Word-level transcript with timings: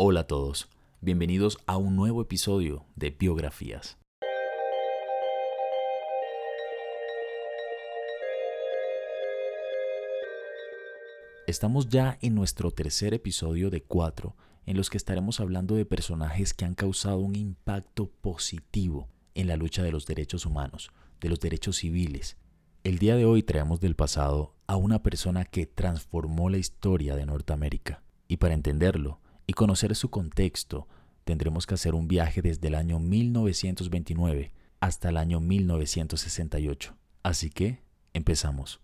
Hola 0.00 0.20
a 0.20 0.26
todos, 0.28 0.68
bienvenidos 1.00 1.58
a 1.66 1.76
un 1.76 1.96
nuevo 1.96 2.22
episodio 2.22 2.84
de 2.94 3.10
Biografías. 3.10 3.98
Estamos 11.48 11.88
ya 11.88 12.16
en 12.22 12.36
nuestro 12.36 12.70
tercer 12.70 13.12
episodio 13.12 13.70
de 13.70 13.82
cuatro, 13.82 14.36
en 14.66 14.76
los 14.76 14.88
que 14.88 14.98
estaremos 14.98 15.40
hablando 15.40 15.74
de 15.74 15.84
personajes 15.84 16.54
que 16.54 16.64
han 16.64 16.76
causado 16.76 17.18
un 17.18 17.34
impacto 17.34 18.08
positivo 18.20 19.08
en 19.34 19.48
la 19.48 19.56
lucha 19.56 19.82
de 19.82 19.90
los 19.90 20.06
derechos 20.06 20.46
humanos, 20.46 20.92
de 21.20 21.28
los 21.28 21.40
derechos 21.40 21.78
civiles. 21.78 22.36
El 22.84 23.00
día 23.00 23.16
de 23.16 23.24
hoy 23.24 23.42
traemos 23.42 23.80
del 23.80 23.96
pasado 23.96 24.54
a 24.68 24.76
una 24.76 25.02
persona 25.02 25.44
que 25.44 25.66
transformó 25.66 26.50
la 26.50 26.58
historia 26.58 27.16
de 27.16 27.26
Norteamérica. 27.26 28.04
Y 28.28 28.36
para 28.36 28.54
entenderlo, 28.54 29.18
y 29.48 29.54
conocer 29.54 29.96
su 29.96 30.10
contexto, 30.10 30.86
tendremos 31.24 31.66
que 31.66 31.74
hacer 31.74 31.94
un 31.94 32.06
viaje 32.06 32.42
desde 32.42 32.68
el 32.68 32.74
año 32.74 33.00
1929 33.00 34.52
hasta 34.78 35.08
el 35.08 35.16
año 35.16 35.40
1968. 35.40 36.94
Así 37.22 37.48
que, 37.48 37.82
empezamos. 38.12 38.80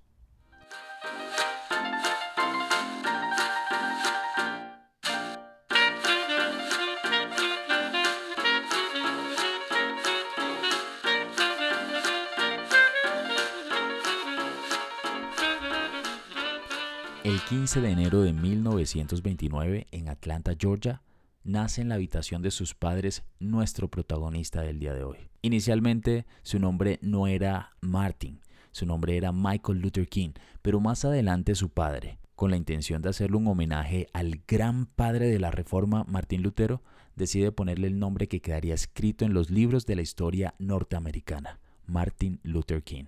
El 17.34 17.42
15 17.42 17.80
de 17.80 17.90
enero 17.90 18.22
de 18.22 18.32
1929, 18.32 19.88
en 19.90 20.08
Atlanta, 20.08 20.52
Georgia, 20.56 21.02
nace 21.42 21.80
en 21.80 21.88
la 21.88 21.96
habitación 21.96 22.42
de 22.42 22.52
sus 22.52 22.76
padres 22.76 23.24
nuestro 23.40 23.88
protagonista 23.88 24.62
del 24.62 24.78
día 24.78 24.94
de 24.94 25.02
hoy. 25.02 25.16
Inicialmente, 25.42 26.26
su 26.44 26.60
nombre 26.60 27.00
no 27.02 27.26
era 27.26 27.72
Martin, 27.80 28.40
su 28.70 28.86
nombre 28.86 29.16
era 29.16 29.32
Michael 29.32 29.80
Luther 29.80 30.06
King, 30.06 30.30
pero 30.62 30.78
más 30.78 31.04
adelante 31.04 31.56
su 31.56 31.70
padre, 31.70 32.20
con 32.36 32.52
la 32.52 32.56
intención 32.56 33.02
de 33.02 33.08
hacerle 33.08 33.38
un 33.38 33.48
homenaje 33.48 34.06
al 34.12 34.40
gran 34.46 34.86
padre 34.86 35.26
de 35.26 35.40
la 35.40 35.50
Reforma, 35.50 36.04
Martín 36.04 36.40
Lutero, 36.40 36.84
decide 37.16 37.50
ponerle 37.50 37.88
el 37.88 37.98
nombre 37.98 38.28
que 38.28 38.42
quedaría 38.42 38.74
escrito 38.74 39.24
en 39.24 39.34
los 39.34 39.50
libros 39.50 39.86
de 39.86 39.96
la 39.96 40.02
historia 40.02 40.54
norteamericana, 40.60 41.58
Martin 41.84 42.38
Luther 42.44 42.84
King. 42.84 43.06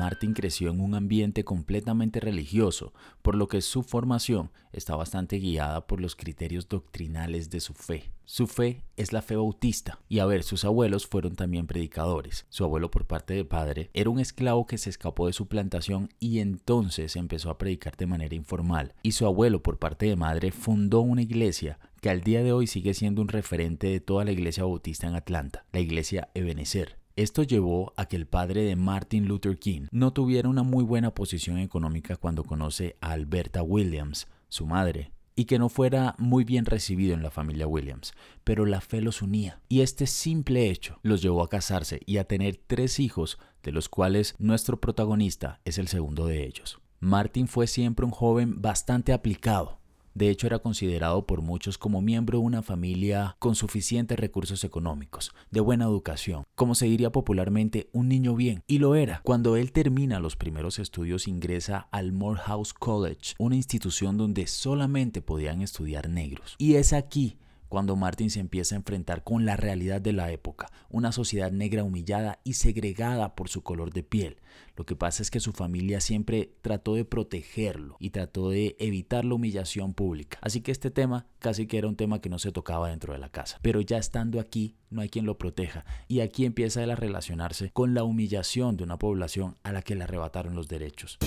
Martin 0.00 0.32
creció 0.32 0.70
en 0.70 0.80
un 0.80 0.94
ambiente 0.94 1.44
completamente 1.44 2.20
religioso, 2.20 2.94
por 3.20 3.34
lo 3.34 3.48
que 3.48 3.60
su 3.60 3.82
formación 3.82 4.50
está 4.72 4.96
bastante 4.96 5.36
guiada 5.36 5.86
por 5.86 6.00
los 6.00 6.16
criterios 6.16 6.70
doctrinales 6.70 7.50
de 7.50 7.60
su 7.60 7.74
fe. 7.74 8.10
Su 8.24 8.46
fe 8.46 8.82
es 8.96 9.12
la 9.12 9.20
fe 9.20 9.36
bautista, 9.36 9.98
y 10.08 10.20
a 10.20 10.24
ver, 10.24 10.42
sus 10.42 10.64
abuelos 10.64 11.06
fueron 11.06 11.36
también 11.36 11.66
predicadores. 11.66 12.46
Su 12.48 12.64
abuelo 12.64 12.90
por 12.90 13.06
parte 13.06 13.34
de 13.34 13.44
padre 13.44 13.90
era 13.92 14.08
un 14.08 14.20
esclavo 14.20 14.66
que 14.66 14.78
se 14.78 14.88
escapó 14.88 15.26
de 15.26 15.34
su 15.34 15.48
plantación 15.48 16.08
y 16.18 16.38
entonces 16.38 17.14
empezó 17.14 17.50
a 17.50 17.58
predicar 17.58 17.98
de 17.98 18.06
manera 18.06 18.34
informal, 18.34 18.94
y 19.02 19.12
su 19.12 19.26
abuelo 19.26 19.62
por 19.62 19.78
parte 19.78 20.06
de 20.06 20.16
madre 20.16 20.50
fundó 20.50 21.00
una 21.02 21.20
iglesia 21.20 21.78
que 22.00 22.08
al 22.08 22.22
día 22.22 22.42
de 22.42 22.52
hoy 22.52 22.66
sigue 22.66 22.94
siendo 22.94 23.20
un 23.20 23.28
referente 23.28 23.88
de 23.88 24.00
toda 24.00 24.24
la 24.24 24.32
iglesia 24.32 24.64
bautista 24.64 25.06
en 25.06 25.14
Atlanta, 25.14 25.66
la 25.72 25.80
iglesia 25.80 26.30
Ebenezer. 26.32 26.99
Esto 27.20 27.42
llevó 27.42 27.92
a 27.98 28.06
que 28.06 28.16
el 28.16 28.26
padre 28.26 28.62
de 28.62 28.76
Martin 28.76 29.28
Luther 29.28 29.58
King 29.58 29.88
no 29.90 30.14
tuviera 30.14 30.48
una 30.48 30.62
muy 30.62 30.82
buena 30.82 31.14
posición 31.14 31.58
económica 31.58 32.16
cuando 32.16 32.44
conoce 32.44 32.96
a 33.02 33.10
Alberta 33.10 33.62
Williams, 33.62 34.26
su 34.48 34.64
madre, 34.64 35.12
y 35.36 35.44
que 35.44 35.58
no 35.58 35.68
fuera 35.68 36.14
muy 36.16 36.44
bien 36.44 36.64
recibido 36.64 37.12
en 37.12 37.22
la 37.22 37.30
familia 37.30 37.66
Williams, 37.66 38.14
pero 38.42 38.64
la 38.64 38.80
fe 38.80 39.02
los 39.02 39.20
unía, 39.20 39.60
y 39.68 39.82
este 39.82 40.06
simple 40.06 40.70
hecho 40.70 40.98
los 41.02 41.20
llevó 41.20 41.42
a 41.42 41.50
casarse 41.50 42.00
y 42.06 42.16
a 42.16 42.24
tener 42.24 42.56
tres 42.66 42.98
hijos, 42.98 43.38
de 43.62 43.72
los 43.72 43.90
cuales 43.90 44.34
nuestro 44.38 44.80
protagonista 44.80 45.60
es 45.66 45.76
el 45.76 45.88
segundo 45.88 46.24
de 46.24 46.46
ellos. 46.46 46.80
Martin 47.00 47.48
fue 47.48 47.66
siempre 47.66 48.06
un 48.06 48.12
joven 48.12 48.62
bastante 48.62 49.12
aplicado, 49.12 49.79
de 50.14 50.30
hecho, 50.30 50.46
era 50.46 50.58
considerado 50.58 51.26
por 51.26 51.42
muchos 51.42 51.78
como 51.78 52.02
miembro 52.02 52.38
de 52.38 52.44
una 52.44 52.62
familia 52.62 53.36
con 53.38 53.54
suficientes 53.54 54.18
recursos 54.18 54.64
económicos, 54.64 55.32
de 55.50 55.60
buena 55.60 55.84
educación, 55.84 56.44
como 56.54 56.74
se 56.74 56.86
diría 56.86 57.10
popularmente, 57.10 57.88
un 57.92 58.08
niño 58.08 58.34
bien. 58.34 58.62
Y 58.66 58.78
lo 58.78 58.94
era. 58.94 59.20
Cuando 59.24 59.56
él 59.56 59.72
termina 59.72 60.20
los 60.20 60.36
primeros 60.36 60.78
estudios 60.78 61.28
ingresa 61.28 61.88
al 61.90 62.12
Morehouse 62.12 62.74
College, 62.74 63.34
una 63.38 63.56
institución 63.56 64.16
donde 64.16 64.46
solamente 64.46 65.22
podían 65.22 65.62
estudiar 65.62 66.08
negros. 66.08 66.56
Y 66.58 66.74
es 66.74 66.92
aquí 66.92 67.38
cuando 67.70 67.96
Martin 67.96 68.30
se 68.30 68.40
empieza 68.40 68.74
a 68.74 68.78
enfrentar 68.78 69.24
con 69.24 69.46
la 69.46 69.56
realidad 69.56 70.02
de 70.02 70.12
la 70.12 70.30
época, 70.32 70.70
una 70.90 71.12
sociedad 71.12 71.52
negra 71.52 71.84
humillada 71.84 72.40
y 72.44 72.54
segregada 72.54 73.36
por 73.36 73.48
su 73.48 73.62
color 73.62 73.92
de 73.92 74.02
piel. 74.02 74.36
Lo 74.76 74.84
que 74.84 74.96
pasa 74.96 75.22
es 75.22 75.30
que 75.30 75.40
su 75.40 75.52
familia 75.52 76.00
siempre 76.00 76.52
trató 76.62 76.96
de 76.96 77.04
protegerlo 77.04 77.96
y 78.00 78.10
trató 78.10 78.50
de 78.50 78.76
evitar 78.80 79.24
la 79.24 79.34
humillación 79.34 79.94
pública. 79.94 80.38
Así 80.42 80.62
que 80.62 80.72
este 80.72 80.90
tema 80.90 81.26
casi 81.38 81.66
que 81.68 81.78
era 81.78 81.86
un 81.86 81.96
tema 81.96 82.20
que 82.20 82.28
no 82.28 82.40
se 82.40 82.50
tocaba 82.50 82.90
dentro 82.90 83.12
de 83.12 83.20
la 83.20 83.28
casa. 83.28 83.58
Pero 83.62 83.80
ya 83.80 83.98
estando 83.98 84.40
aquí, 84.40 84.74
no 84.90 85.00
hay 85.00 85.08
quien 85.08 85.24
lo 85.24 85.38
proteja. 85.38 85.84
Y 86.08 86.20
aquí 86.20 86.44
empieza 86.44 86.82
él 86.82 86.90
a 86.90 86.96
relacionarse 86.96 87.70
con 87.70 87.94
la 87.94 88.02
humillación 88.02 88.76
de 88.76 88.82
una 88.84 88.98
población 88.98 89.56
a 89.62 89.72
la 89.72 89.82
que 89.82 89.94
le 89.94 90.04
arrebataron 90.04 90.56
los 90.56 90.66
derechos. 90.66 91.18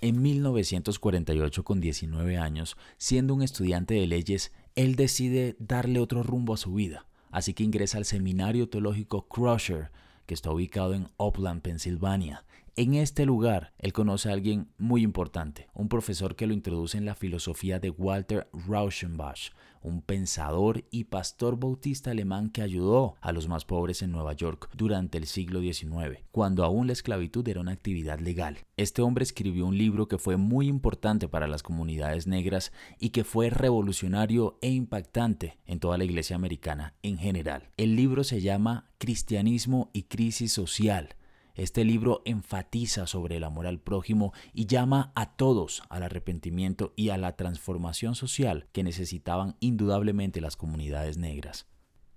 En 0.00 0.22
1948, 0.22 1.64
con 1.64 1.80
19 1.80 2.38
años, 2.38 2.76
siendo 2.98 3.34
un 3.34 3.42
estudiante 3.42 3.94
de 3.94 4.06
leyes, 4.06 4.52
él 4.76 4.94
decide 4.94 5.56
darle 5.58 5.98
otro 5.98 6.22
rumbo 6.22 6.54
a 6.54 6.56
su 6.56 6.72
vida, 6.72 7.06
así 7.32 7.52
que 7.52 7.64
ingresa 7.64 7.98
al 7.98 8.04
seminario 8.04 8.68
teológico 8.68 9.26
Crusher, 9.26 9.90
que 10.26 10.34
está 10.34 10.52
ubicado 10.52 10.94
en 10.94 11.08
Upland, 11.16 11.62
Pensilvania. 11.62 12.44
En 12.78 12.94
este 12.94 13.26
lugar, 13.26 13.72
él 13.80 13.92
conoce 13.92 14.30
a 14.30 14.34
alguien 14.34 14.68
muy 14.78 15.02
importante, 15.02 15.66
un 15.74 15.88
profesor 15.88 16.36
que 16.36 16.46
lo 16.46 16.54
introduce 16.54 16.96
en 16.96 17.06
la 17.06 17.16
filosofía 17.16 17.80
de 17.80 17.90
Walter 17.90 18.48
Rauschenbach, 18.52 19.50
un 19.82 20.00
pensador 20.00 20.84
y 20.92 21.02
pastor 21.02 21.58
bautista 21.58 22.12
alemán 22.12 22.50
que 22.50 22.62
ayudó 22.62 23.16
a 23.20 23.32
los 23.32 23.48
más 23.48 23.64
pobres 23.64 24.02
en 24.02 24.12
Nueva 24.12 24.32
York 24.32 24.70
durante 24.76 25.18
el 25.18 25.26
siglo 25.26 25.60
XIX, 25.60 26.20
cuando 26.30 26.64
aún 26.64 26.86
la 26.86 26.92
esclavitud 26.92 27.48
era 27.48 27.60
una 27.60 27.72
actividad 27.72 28.20
legal. 28.20 28.58
Este 28.76 29.02
hombre 29.02 29.24
escribió 29.24 29.66
un 29.66 29.76
libro 29.76 30.06
que 30.06 30.18
fue 30.18 30.36
muy 30.36 30.68
importante 30.68 31.26
para 31.26 31.48
las 31.48 31.64
comunidades 31.64 32.28
negras 32.28 32.70
y 33.00 33.10
que 33.10 33.24
fue 33.24 33.50
revolucionario 33.50 34.56
e 34.62 34.70
impactante 34.70 35.58
en 35.66 35.80
toda 35.80 35.98
la 35.98 36.04
iglesia 36.04 36.36
americana 36.36 36.94
en 37.02 37.18
general. 37.18 37.70
El 37.76 37.96
libro 37.96 38.22
se 38.22 38.40
llama 38.40 38.88
Cristianismo 38.98 39.90
y 39.92 40.04
Crisis 40.04 40.52
Social 40.52 41.16
este 41.58 41.84
libro 41.84 42.22
enfatiza 42.24 43.08
sobre 43.08 43.36
el 43.36 43.44
amor 43.44 43.66
al 43.66 43.80
prójimo 43.80 44.32
y 44.54 44.66
llama 44.66 45.12
a 45.16 45.34
todos 45.34 45.82
al 45.90 46.04
arrepentimiento 46.04 46.92
y 46.94 47.08
a 47.10 47.18
la 47.18 47.34
transformación 47.34 48.14
social 48.14 48.68
que 48.72 48.84
necesitaban 48.84 49.56
indudablemente 49.58 50.40
las 50.40 50.56
comunidades 50.56 51.18
negras. 51.18 51.66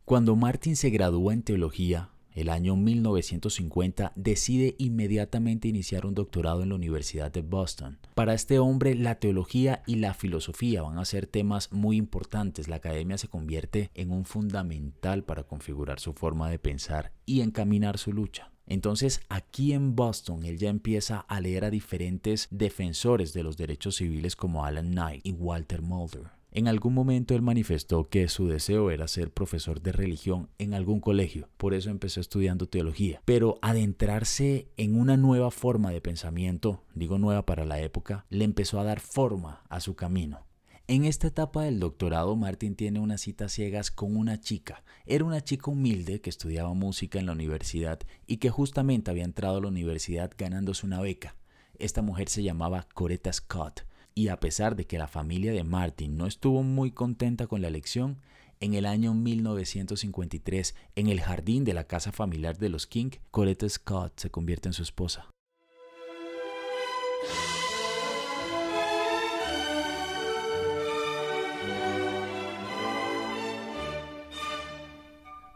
Cuando 0.05 0.35
Martin 0.35 0.75
se 0.75 0.91
gradúa 0.91 1.33
en 1.33 1.41
teología, 1.41 2.11
el 2.33 2.49
año 2.49 2.75
1950 2.75 4.13
decide 4.15 4.75
inmediatamente 4.77 5.67
iniciar 5.67 6.05
un 6.05 6.13
doctorado 6.13 6.61
en 6.61 6.69
la 6.69 6.75
Universidad 6.75 7.31
de 7.31 7.41
Boston. 7.41 7.97
Para 8.13 8.35
este 8.35 8.59
hombre 8.59 8.93
la 8.95 9.15
teología 9.15 9.81
y 9.87 9.95
la 9.95 10.13
filosofía 10.13 10.83
van 10.83 10.99
a 10.99 11.05
ser 11.05 11.25
temas 11.25 11.71
muy 11.73 11.97
importantes. 11.97 12.67
La 12.67 12.77
academia 12.77 13.17
se 13.17 13.27
convierte 13.27 13.89
en 13.95 14.11
un 14.11 14.25
fundamental 14.25 15.23
para 15.23 15.43
configurar 15.43 15.99
su 15.99 16.13
forma 16.13 16.49
de 16.49 16.59
pensar 16.59 17.11
y 17.25 17.41
encaminar 17.41 17.97
su 17.97 18.13
lucha. 18.13 18.50
Entonces 18.67 19.21
aquí 19.29 19.73
en 19.73 19.95
Boston 19.95 20.45
él 20.45 20.57
ya 20.57 20.69
empieza 20.69 21.19
a 21.19 21.39
leer 21.41 21.65
a 21.65 21.69
diferentes 21.69 22.47
defensores 22.51 23.33
de 23.33 23.43
los 23.43 23.57
derechos 23.57 23.95
civiles 23.95 24.35
como 24.35 24.65
Alan 24.65 24.91
Knight 24.91 25.25
y 25.25 25.31
Walter 25.33 25.81
Mulder. 25.81 26.41
En 26.53 26.67
algún 26.67 26.93
momento 26.93 27.33
él 27.33 27.41
manifestó 27.41 28.09
que 28.09 28.27
su 28.27 28.47
deseo 28.47 28.91
era 28.91 29.07
ser 29.07 29.31
profesor 29.31 29.81
de 29.81 29.93
religión 29.93 30.49
en 30.57 30.73
algún 30.73 30.99
colegio, 30.99 31.47
por 31.55 31.73
eso 31.73 31.89
empezó 31.89 32.19
estudiando 32.19 32.67
teología. 32.67 33.21
Pero 33.23 33.57
adentrarse 33.61 34.67
en 34.75 34.99
una 34.99 35.15
nueva 35.15 35.49
forma 35.49 35.91
de 35.91 36.01
pensamiento, 36.01 36.83
digo 36.93 37.17
nueva 37.17 37.45
para 37.45 37.63
la 37.63 37.79
época, 37.79 38.25
le 38.29 38.43
empezó 38.43 38.81
a 38.81 38.83
dar 38.83 38.99
forma 38.99 39.63
a 39.69 39.79
su 39.79 39.95
camino. 39.95 40.45
En 40.91 41.05
esta 41.05 41.27
etapa 41.27 41.63
del 41.63 41.79
doctorado, 41.79 42.35
Martin 42.35 42.75
tiene 42.75 42.99
unas 42.99 43.21
citas 43.21 43.53
ciegas 43.53 43.91
con 43.91 44.17
una 44.17 44.41
chica. 44.41 44.83
Era 45.05 45.23
una 45.23 45.41
chica 45.41 45.71
humilde 45.71 46.19
que 46.19 46.29
estudiaba 46.29 46.73
música 46.73 47.17
en 47.17 47.27
la 47.27 47.31
universidad 47.31 48.01
y 48.27 48.39
que 48.39 48.49
justamente 48.49 49.09
había 49.09 49.23
entrado 49.23 49.55
a 49.55 49.61
la 49.61 49.69
universidad 49.69 50.31
ganándose 50.37 50.85
una 50.85 50.99
beca. 50.99 51.37
Esta 51.79 52.01
mujer 52.01 52.27
se 52.27 52.43
llamaba 52.43 52.89
Coretta 52.93 53.31
Scott 53.31 53.85
y 54.15 54.27
a 54.27 54.41
pesar 54.41 54.75
de 54.75 54.85
que 54.85 54.97
la 54.97 55.07
familia 55.07 55.53
de 55.53 55.63
Martin 55.63 56.17
no 56.17 56.27
estuvo 56.27 56.61
muy 56.61 56.91
contenta 56.91 57.47
con 57.47 57.61
la 57.61 57.69
elección, 57.69 58.17
en 58.59 58.73
el 58.73 58.85
año 58.85 59.13
1953, 59.13 60.75
en 60.97 61.07
el 61.07 61.21
jardín 61.21 61.63
de 61.63 61.73
la 61.73 61.85
casa 61.85 62.11
familiar 62.11 62.57
de 62.57 62.67
los 62.67 62.85
King, 62.85 63.11
Colette 63.31 63.69
Scott 63.69 64.19
se 64.19 64.29
convierte 64.29 64.67
en 64.67 64.73
su 64.73 64.83
esposa. 64.83 65.29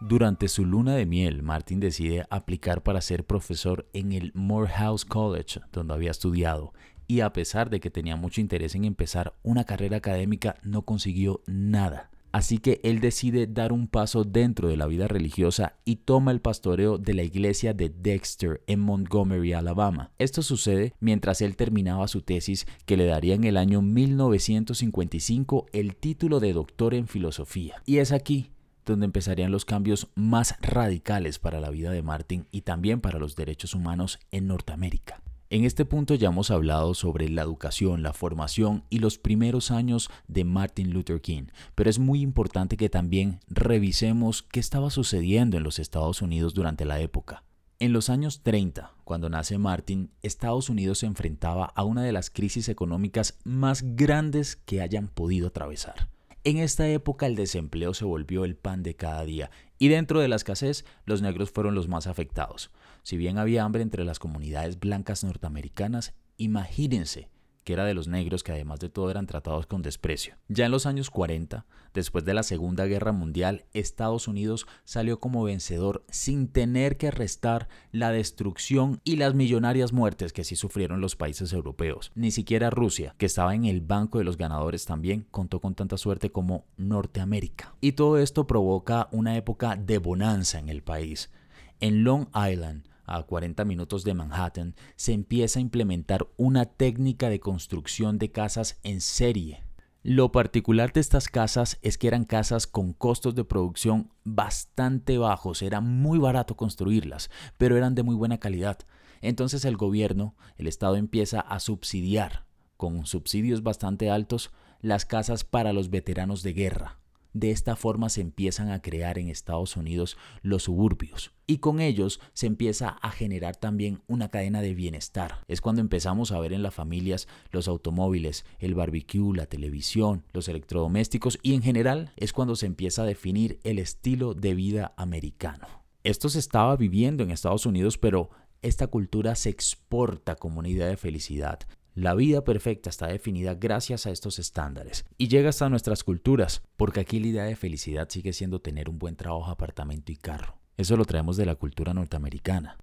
Durante 0.08 0.50
su 0.50 0.66
luna 0.66 0.96
de 0.96 1.08
miel, 1.08 1.42
Martin 1.42 1.80
decide 1.80 2.28
aplicar 2.30 2.84
para 2.84 3.02
ser 3.02 3.26
profesor 3.26 3.88
en 3.92 4.12
el 4.12 4.32
Morehouse 4.36 5.04
College, 5.04 5.62
donde 5.74 5.96
había 5.96 6.12
estudiado, 6.12 6.76
y 7.08 7.22
a 7.22 7.34
pesar 7.34 7.72
de 7.72 7.80
que 7.80 7.90
tenía 7.90 8.16
mucho 8.16 8.40
interés 8.40 8.76
en 8.76 8.86
empezar 8.86 9.34
una 9.42 9.64
carrera 9.64 9.98
académica, 9.98 10.58
no 10.62 10.84
consiguió 10.84 11.42
nada. 11.48 12.12
Así 12.32 12.60
que 12.60 12.82
él 12.84 13.00
decide 13.00 13.48
dar 13.48 13.72
un 13.72 13.88
paso 13.88 14.26
dentro 14.26 14.68
de 14.68 14.78
la 14.78 14.86
vida 14.86 15.08
religiosa 15.08 15.78
y 15.86 15.96
toma 15.96 16.30
el 16.30 16.40
pastoreo 16.40 17.00
de 17.00 17.16
la 17.16 17.24
iglesia 17.24 17.74
de 17.74 17.90
Dexter 17.90 18.62
en 18.68 18.82
Montgomery, 18.82 19.54
Alabama. 19.54 20.12
Esto 20.20 20.44
sucede 20.44 20.94
mientras 21.00 21.42
él 21.42 21.56
terminaba 21.56 22.08
su 22.08 22.22
tesis 22.22 22.68
que 22.86 22.98
le 22.98 23.06
daría 23.06 23.34
en 23.34 23.46
el 23.46 23.58
año 23.58 23.82
1955 23.82 25.66
el 25.72 25.96
título 25.96 26.40
de 26.40 26.54
doctor 26.54 26.94
en 26.94 27.08
filosofía. 27.08 27.82
Y 27.86 27.98
es 27.98 28.12
aquí 28.12 28.52
donde 28.86 29.06
empezarían 29.06 29.52
los 29.52 29.66
cambios 29.66 30.08
más 30.16 30.56
radicales 30.62 31.40
para 31.40 31.60
la 31.60 31.70
vida 31.70 31.92
de 31.92 32.04
Martin 32.04 32.48
y 32.52 32.62
también 32.62 33.02
para 33.02 33.20
los 33.20 33.36
derechos 33.36 33.74
humanos 33.74 34.20
en 34.32 34.48
Norteamérica. 34.48 35.22
En 35.52 35.64
este 35.64 35.86
punto 35.86 36.16
ya 36.16 36.30
hemos 36.30 36.50
hablado 36.50 36.96
sobre 36.96 37.30
la 37.30 37.44
educación, 37.44 38.02
la 38.02 38.14
formación 38.14 38.84
y 38.90 38.98
los 39.00 39.20
primeros 39.20 39.70
años 39.70 40.10
de 40.28 40.44
Martin 40.44 40.92
Luther 40.92 41.22
King, 41.22 41.46
pero 41.76 41.90
es 41.90 42.00
muy 42.00 42.22
importante 42.22 42.78
que 42.78 42.90
también 42.90 43.40
revisemos 43.48 44.42
qué 44.42 44.60
estaba 44.60 44.90
sucediendo 44.90 45.56
en 45.56 45.64
los 45.64 45.78
Estados 45.78 46.24
Unidos 46.24 46.56
durante 46.56 46.84
la 46.84 47.00
época. 47.00 47.44
En 47.78 47.94
los 47.94 48.10
años 48.10 48.42
30, 48.42 48.94
cuando 49.04 49.30
nace 49.30 49.58
Martin, 49.58 50.10
Estados 50.24 50.70
Unidos 50.70 51.00
se 51.00 51.06
enfrentaba 51.06 51.66
a 51.66 51.84
una 51.84 52.02
de 52.02 52.12
las 52.12 52.30
crisis 52.30 52.68
económicas 52.68 53.38
más 53.44 53.84
grandes 53.96 54.56
que 54.56 54.82
hayan 54.82 55.10
podido 55.10 55.50
atravesar. 55.50 56.10
En 56.48 56.60
esta 56.60 56.88
época 56.88 57.26
el 57.26 57.36
desempleo 57.36 57.96
se 57.96 58.06
volvió 58.06 58.46
el 58.46 58.56
pan 58.56 58.84
de 58.84 58.96
cada 58.96 59.26
día 59.26 59.50
y 59.80 59.88
dentro 59.88 60.20
de 60.20 60.28
la 60.28 60.36
escasez 60.36 60.86
los 61.04 61.24
negros 61.24 61.50
fueron 61.50 61.74
los 61.74 61.88
más 61.88 62.06
afectados. 62.06 62.70
Si 63.02 63.18
bien 63.18 63.40
había 63.40 63.64
hambre 63.64 63.82
entre 63.82 64.06
las 64.06 64.20
comunidades 64.20 64.80
blancas 64.80 65.24
norteamericanas, 65.24 66.14
imagínense 66.38 67.30
que 67.66 67.74
era 67.74 67.84
de 67.84 67.96
los 67.96 68.08
negros 68.08 68.44
que 68.44 68.54
además 68.54 68.80
de 68.80 68.90
todo 68.90 69.12
eran 69.12 69.26
tratados 69.26 69.66
con 69.66 69.82
desprecio. 69.82 70.36
Ya 70.48 70.66
en 70.66 70.72
los 70.72 70.86
años 70.86 71.10
40, 71.10 71.66
después 71.94 72.24
de 72.24 72.36
la 72.36 72.44
Segunda 72.44 72.86
Guerra 72.86 73.12
Mundial, 73.12 73.66
Estados 73.74 74.28
Unidos 74.28 74.68
salió 74.86 75.20
como 75.20 75.44
vencedor 75.44 76.06
sin 76.10 76.48
tener 76.48 76.96
que 76.98 77.10
restar 77.12 77.68
la 77.92 78.12
destrucción 78.12 79.02
y 79.04 79.18
las 79.18 79.34
millonarias 79.34 79.92
muertes 79.92 80.32
que 80.32 80.44
sí 80.44 80.56
sufrieron 80.56 81.02
los 81.02 81.16
países 81.16 81.52
europeos. 81.52 82.12
Ni 82.14 82.30
siquiera 82.32 82.70
Rusia, 82.70 83.16
que 83.18 83.26
estaba 83.26 83.56
en 83.56 83.66
el 83.66 83.82
banco 83.82 84.20
de 84.20 84.26
los 84.26 84.38
ganadores 84.38 84.86
también, 84.86 85.26
contó 85.32 85.60
con 85.60 85.74
tanta 85.74 85.98
suerte 85.98 86.32
como 86.32 86.66
Norteamérica. 86.78 87.76
Y 87.82 87.94
todo 87.94 88.20
esto 88.20 88.46
provoca 88.46 89.10
una 89.12 89.36
época 89.36 89.76
de 89.76 89.98
bonanza 89.98 90.60
en 90.60 90.70
el 90.70 90.84
país. 90.84 91.32
En 91.80 92.04
Long 92.04 92.28
Island, 92.36 92.88
a 93.06 93.24
40 93.24 93.66
minutos 93.66 94.04
de 94.04 94.14
Manhattan, 94.14 94.76
se 94.96 95.14
empieza 95.14 95.60
a 95.60 95.62
implementar 95.62 96.28
una 96.38 96.66
técnica 96.66 97.30
de 97.30 97.40
construcción 97.40 98.18
de 98.18 98.32
casas 98.32 98.80
en 98.84 99.02
serie. 99.02 99.64
Lo 100.04 100.32
particular 100.32 100.94
de 100.94 101.00
estas 101.00 101.30
casas 101.30 101.80
es 101.82 101.98
que 101.98 102.08
eran 102.08 102.26
casas 102.26 102.68
con 102.68 102.94
costos 102.94 103.34
de 103.34 103.44
producción 103.44 104.12
bastante 104.24 105.18
bajos, 105.18 105.64
era 105.64 105.82
muy 105.82 106.20
barato 106.20 106.56
construirlas, 106.56 107.32
pero 107.58 107.76
eran 107.76 107.96
de 107.96 108.04
muy 108.04 108.14
buena 108.14 108.38
calidad. 108.38 108.78
Entonces 109.22 109.66
el 109.66 109.78
gobierno, 109.78 110.36
el 110.58 110.68
Estado 110.68 110.98
empieza 110.98 111.40
a 111.40 111.60
subsidiar, 111.60 112.46
con 112.78 113.08
subsidios 113.08 113.64
bastante 113.64 114.12
altos, 114.12 114.52
las 114.80 115.06
casas 115.06 115.44
para 115.44 115.74
los 115.74 115.90
veteranos 115.90 116.44
de 116.44 116.54
guerra. 116.54 117.00
De 117.36 117.52
esta 117.52 117.76
forma 117.76 118.08
se 118.08 118.22
empiezan 118.22 118.70
a 118.72 118.82
crear 118.82 119.20
en 119.20 119.28
Estados 119.28 119.76
Unidos 119.76 120.16
los 120.42 120.64
suburbios 120.64 121.34
y 121.46 121.58
con 121.58 121.82
ellos 121.82 122.22
se 122.32 122.48
empieza 122.48 122.88
a 122.88 123.12
generar 123.12 123.58
también 123.58 124.02
una 124.08 124.30
cadena 124.30 124.62
de 124.62 124.74
bienestar. 124.74 125.44
Es 125.50 125.60
cuando 125.60 125.82
empezamos 125.82 126.32
a 126.32 126.40
ver 126.40 126.54
en 126.54 126.64
las 126.64 126.74
familias 126.74 127.28
los 127.52 127.68
automóviles, 127.68 128.46
el 128.60 128.74
barbecue, 128.74 129.36
la 129.36 129.48
televisión, 129.48 130.24
los 130.32 130.48
electrodomésticos 130.48 131.38
y 131.44 131.56
en 131.56 131.62
general 131.62 132.14
es 132.16 132.32
cuando 132.32 132.56
se 132.56 132.68
empieza 132.68 133.02
a 133.02 133.06
definir 133.06 133.60
el 133.66 133.80
estilo 133.80 134.34
de 134.34 134.56
vida 134.56 134.94
americano. 134.96 135.68
Esto 136.06 136.30
se 136.30 136.40
estaba 136.40 136.78
viviendo 136.78 137.22
en 137.22 137.32
Estados 137.32 137.66
Unidos, 137.66 137.98
pero 137.98 138.30
esta 138.62 138.88
cultura 138.88 139.36
se 139.36 139.50
exporta 139.50 140.38
como 140.38 140.60
una 140.60 140.70
idea 140.70 140.88
de 140.88 140.96
felicidad. 140.96 141.60
La 141.96 142.14
vida 142.14 142.44
perfecta 142.44 142.90
está 142.90 143.08
definida 143.08 143.56
gracias 143.56 144.06
a 144.06 144.12
estos 144.12 144.38
estándares 144.38 145.06
y 145.18 145.30
llega 145.30 145.48
hasta 145.48 145.70
nuestras 145.70 146.04
culturas, 146.04 146.62
porque 146.76 147.00
aquí 147.00 147.22
la 147.22 147.28
idea 147.28 147.44
de 147.46 147.56
felicidad 147.56 148.10
sigue 148.10 148.34
siendo 148.34 148.60
tener 148.60 148.90
un 148.90 149.00
buen 149.00 149.16
trabajo, 149.16 149.50
apartamento 149.50 150.12
y 150.12 150.18
carro. 150.18 150.58
Eso 150.76 150.98
lo 150.98 151.06
traemos 151.06 151.38
de 151.38 151.46
la 151.46 151.56
cultura 151.56 151.94
norteamericana. 151.94 152.76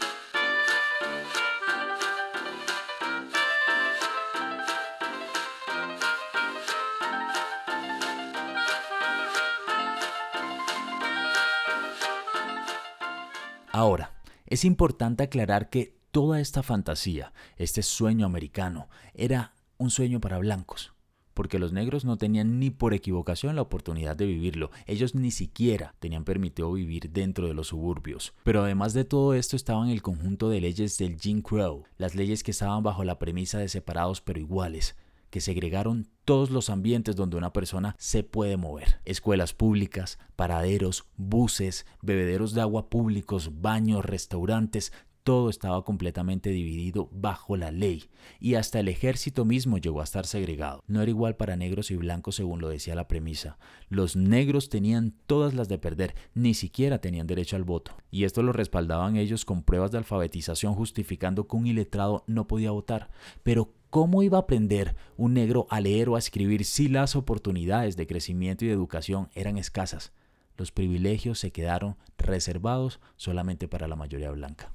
Ahora, 13.73 14.15
es 14.47 14.65
importante 14.65 15.23
aclarar 15.23 15.69
que 15.69 16.02
Toda 16.13 16.41
esta 16.41 16.63
fantasía, 16.63 17.33
este 17.57 17.83
sueño 17.83 18.27
americano, 18.27 18.91
era 19.15 19.55
un 19.79 19.89
sueño 19.89 20.21
para 20.21 20.37
blancos, 20.37 20.93
porque 21.33 21.59
los 21.59 21.73
negros 21.73 22.05
no 22.05 22.19
tenían 22.19 22.59
ni 22.59 22.69
por 22.69 22.93
equivocación 22.93 23.57
la 23.57 23.63
oportunidad 23.63 24.15
de 24.15 24.27
vivirlo, 24.27 24.71
ellos 24.87 25.15
ni 25.15 25.31
siquiera 25.31 25.95
tenían 26.01 26.25
permitido 26.25 26.71
vivir 26.71 27.11
dentro 27.13 27.49
de 27.49 27.55
los 27.55 27.69
suburbios. 27.69 28.35
Pero 28.45 28.63
además 28.63 28.93
de 28.93 29.07
todo 29.07 29.33
esto 29.33 29.57
estaban 29.57 29.89
el 29.89 30.03
conjunto 30.03 30.51
de 30.51 30.61
leyes 30.61 30.99
del 30.99 31.19
Jim 31.19 31.41
Crow, 31.41 31.85
las 31.97 32.15
leyes 32.15 32.43
que 32.43 32.51
estaban 32.51 32.83
bajo 32.83 33.05
la 33.05 33.19
premisa 33.19 33.59
de 33.59 33.71
separados 33.71 34.21
pero 34.21 34.39
iguales, 34.39 34.97
que 35.31 35.41
segregaron 35.41 36.11
todos 36.27 36.51
los 36.51 36.69
ambientes 36.69 37.17
donde 37.17 37.39
una 37.39 37.55
persona 37.55 37.97
se 37.99 38.23
puede 38.23 38.59
mover. 38.59 39.01
Escuelas 39.07 39.55
públicas, 39.55 40.19
paraderos, 40.37 41.07
buses, 41.17 41.87
bebederos 42.03 42.53
de 42.53 42.61
agua 42.61 42.91
públicos, 42.91 43.63
baños, 43.63 44.05
restaurantes, 44.05 44.93
todo 45.25 45.51
estaba 45.51 45.85
completamente 45.85 46.51
dividido 46.51 47.09
bajo 47.13 47.57
la 47.57 47.71
ley 47.71 48.05
y 48.41 48.55
hasta 48.55 48.81
el 48.81 48.89
ejército 48.89 49.45
mismo 49.45 49.79
llegó 49.79 50.01
a 50.01 50.05
estar 50.05 50.27
segregado. 50.27 50.83
No 50.87 51.01
era 51.01 51.11
igual 51.11 51.37
para 51.37 51.57
negros 51.57 51.91
y 51.91 51.97
blancos 51.97 52.37
según 52.37 52.61
lo 52.61 52.69
decía 52.69 52.95
la 52.95 53.09
premisa. 53.09 53.59
Los 53.89 54.17
negros 54.17 54.69
tenían 54.69 55.15
todas 55.27 55.55
las 55.55 55.69
de 55.69 55.79
perder, 55.79 56.15
ni 56.35 56.55
siquiera 56.55 57.01
tenían 57.01 57.27
derecho 57.27 57.57
al 57.57 57.65
voto. 57.65 57.97
Y 58.11 58.25
esto 58.25 58.43
lo 58.43 58.53
respaldaban 58.53 59.17
ellos 59.17 59.45
con 59.45 59.63
pruebas 59.63 59.93
de 59.93 59.99
alfabetización 59.99 60.75
justificando 60.75 61.47
que 61.47 61.57
un 61.57 61.67
iletrado 61.67 62.25
no 62.27 62.47
podía 62.49 62.71
votar. 62.71 63.11
Pero 63.43 63.75
¿cómo 63.91 64.23
iba 64.23 64.39
a 64.39 64.43
aprender 64.43 64.97
un 65.17 65.35
negro 65.35 65.67
a 65.71 65.81
leer 65.81 66.09
o 66.09 66.17
a 66.17 66.19
escribir 66.19 66.65
si 66.65 66.89
las 66.89 67.15
oportunidades 67.15 67.97
de 67.97 68.07
crecimiento 68.07 68.65
y 68.65 68.69
de 68.69 68.75
educación 68.75 69.29
eran 69.35 69.59
escasas? 69.59 70.13
Los 70.57 70.73
privilegios 70.73 71.39
se 71.39 71.51
quedaron 71.53 71.97
reservados 72.19 73.01
solamente 73.17 73.69
para 73.69 73.89
la 73.89 73.97
mayoría 73.97 74.31
blanca. 74.31 74.73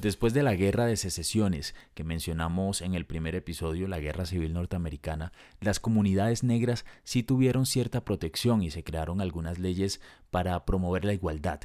Después 0.00 0.32
de 0.32 0.42
la 0.42 0.54
guerra 0.54 0.86
de 0.86 0.96
secesiones 0.96 1.74
que 1.92 2.04
mencionamos 2.04 2.80
en 2.80 2.94
el 2.94 3.04
primer 3.04 3.34
episodio, 3.34 3.86
la 3.86 4.00
guerra 4.00 4.24
civil 4.24 4.54
norteamericana, 4.54 5.30
las 5.60 5.78
comunidades 5.78 6.42
negras 6.42 6.86
sí 7.04 7.22
tuvieron 7.22 7.66
cierta 7.66 8.02
protección 8.02 8.62
y 8.62 8.70
se 8.70 8.82
crearon 8.82 9.20
algunas 9.20 9.58
leyes 9.58 10.00
para 10.30 10.64
promover 10.64 11.04
la 11.04 11.12
igualdad. 11.12 11.60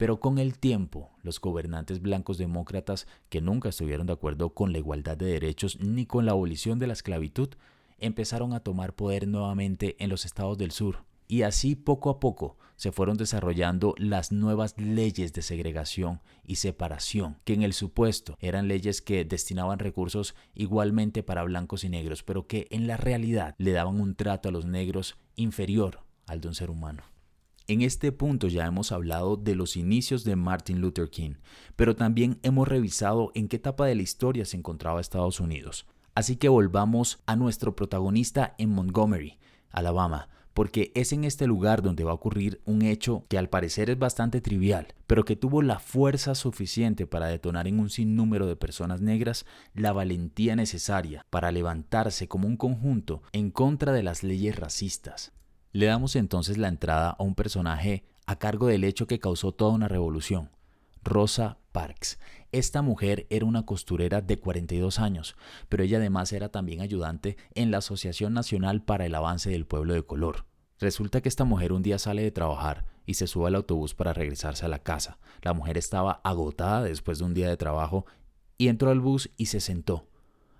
Pero 0.00 0.18
con 0.18 0.38
el 0.38 0.58
tiempo, 0.58 1.10
los 1.22 1.42
gobernantes 1.42 2.00
blancos 2.00 2.38
demócratas, 2.38 3.06
que 3.28 3.42
nunca 3.42 3.68
estuvieron 3.68 4.06
de 4.06 4.14
acuerdo 4.14 4.54
con 4.54 4.72
la 4.72 4.78
igualdad 4.78 5.14
de 5.18 5.26
derechos 5.26 5.78
ni 5.78 6.06
con 6.06 6.24
la 6.24 6.32
abolición 6.32 6.78
de 6.78 6.86
la 6.86 6.94
esclavitud, 6.94 7.50
empezaron 7.98 8.54
a 8.54 8.60
tomar 8.60 8.94
poder 8.94 9.28
nuevamente 9.28 10.02
en 10.02 10.08
los 10.08 10.24
estados 10.24 10.56
del 10.56 10.70
sur. 10.70 11.04
Y 11.28 11.42
así 11.42 11.76
poco 11.76 12.08
a 12.08 12.18
poco 12.18 12.56
se 12.76 12.92
fueron 12.92 13.18
desarrollando 13.18 13.94
las 13.98 14.32
nuevas 14.32 14.74
leyes 14.78 15.34
de 15.34 15.42
segregación 15.42 16.22
y 16.44 16.56
separación, 16.56 17.36
que 17.44 17.52
en 17.52 17.62
el 17.62 17.74
supuesto 17.74 18.38
eran 18.40 18.68
leyes 18.68 19.02
que 19.02 19.26
destinaban 19.26 19.80
recursos 19.80 20.34
igualmente 20.54 21.22
para 21.22 21.44
blancos 21.44 21.84
y 21.84 21.90
negros, 21.90 22.22
pero 22.22 22.46
que 22.46 22.68
en 22.70 22.86
la 22.86 22.96
realidad 22.96 23.54
le 23.58 23.72
daban 23.72 24.00
un 24.00 24.14
trato 24.14 24.48
a 24.48 24.52
los 24.52 24.64
negros 24.64 25.18
inferior 25.36 26.00
al 26.26 26.40
de 26.40 26.48
un 26.48 26.54
ser 26.54 26.70
humano. 26.70 27.02
En 27.66 27.82
este 27.82 28.10
punto 28.12 28.48
ya 28.48 28.66
hemos 28.66 28.92
hablado 28.92 29.36
de 29.36 29.54
los 29.54 29.76
inicios 29.76 30.24
de 30.24 30.36
Martin 30.36 30.80
Luther 30.80 31.08
King, 31.08 31.34
pero 31.76 31.94
también 31.94 32.38
hemos 32.42 32.66
revisado 32.66 33.30
en 33.34 33.48
qué 33.48 33.56
etapa 33.56 33.86
de 33.86 33.94
la 33.94 34.02
historia 34.02 34.44
se 34.44 34.56
encontraba 34.56 35.00
Estados 35.00 35.40
Unidos. 35.40 35.86
Así 36.14 36.36
que 36.36 36.48
volvamos 36.48 37.20
a 37.26 37.36
nuestro 37.36 37.76
protagonista 37.76 38.54
en 38.58 38.70
Montgomery, 38.70 39.38
Alabama, 39.70 40.28
porque 40.54 40.90
es 40.94 41.12
en 41.12 41.24
este 41.24 41.46
lugar 41.46 41.80
donde 41.82 42.04
va 42.04 42.10
a 42.10 42.14
ocurrir 42.14 42.60
un 42.64 42.82
hecho 42.82 43.24
que 43.28 43.38
al 43.38 43.48
parecer 43.48 43.88
es 43.90 43.98
bastante 43.98 44.40
trivial, 44.40 44.88
pero 45.06 45.24
que 45.24 45.36
tuvo 45.36 45.62
la 45.62 45.78
fuerza 45.78 46.34
suficiente 46.34 47.06
para 47.06 47.28
detonar 47.28 47.68
en 47.68 47.78
un 47.78 47.88
sinnúmero 47.88 48.46
de 48.46 48.56
personas 48.56 49.00
negras 49.00 49.46
la 49.74 49.92
valentía 49.92 50.56
necesaria 50.56 51.24
para 51.30 51.52
levantarse 51.52 52.28
como 52.28 52.48
un 52.48 52.56
conjunto 52.56 53.22
en 53.32 53.50
contra 53.50 53.92
de 53.92 54.02
las 54.02 54.22
leyes 54.22 54.56
racistas. 54.56 55.32
Le 55.72 55.86
damos 55.86 56.16
entonces 56.16 56.58
la 56.58 56.66
entrada 56.66 57.10
a 57.10 57.22
un 57.22 57.36
personaje 57.36 58.02
a 58.26 58.36
cargo 58.40 58.66
del 58.66 58.82
hecho 58.82 59.06
que 59.06 59.20
causó 59.20 59.52
toda 59.52 59.70
una 59.70 59.86
revolución, 59.86 60.50
Rosa 61.04 61.58
Parks. 61.70 62.18
Esta 62.50 62.82
mujer 62.82 63.28
era 63.30 63.44
una 63.44 63.64
costurera 63.64 64.20
de 64.20 64.36
42 64.36 64.98
años, 64.98 65.36
pero 65.68 65.84
ella 65.84 65.98
además 65.98 66.32
era 66.32 66.48
también 66.48 66.80
ayudante 66.80 67.36
en 67.54 67.70
la 67.70 67.78
Asociación 67.78 68.34
Nacional 68.34 68.82
para 68.82 69.06
el 69.06 69.14
Avance 69.14 69.50
del 69.50 69.64
Pueblo 69.64 69.94
de 69.94 70.02
Color. 70.02 70.44
Resulta 70.80 71.20
que 71.20 71.28
esta 71.28 71.44
mujer 71.44 71.72
un 71.72 71.82
día 71.82 72.00
sale 72.00 72.22
de 72.22 72.32
trabajar 72.32 72.86
y 73.06 73.14
se 73.14 73.28
sube 73.28 73.46
al 73.46 73.54
autobús 73.54 73.94
para 73.94 74.12
regresarse 74.12 74.64
a 74.64 74.68
la 74.68 74.80
casa. 74.80 75.18
La 75.42 75.52
mujer 75.52 75.78
estaba 75.78 76.20
agotada 76.24 76.82
después 76.82 77.20
de 77.20 77.26
un 77.26 77.34
día 77.34 77.48
de 77.48 77.56
trabajo 77.56 78.06
y 78.58 78.66
entró 78.66 78.90
al 78.90 78.98
bus 78.98 79.30
y 79.36 79.46
se 79.46 79.60
sentó. 79.60 80.08